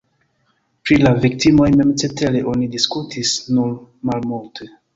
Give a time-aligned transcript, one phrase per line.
[0.87, 3.73] Pri la viktimoj mem, cetere, oni diskutis nur
[4.13, 4.73] malmulte.